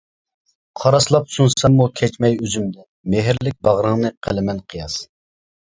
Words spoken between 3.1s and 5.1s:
مېھىرلىك باغرىڭنى قىلىمەن قىياس.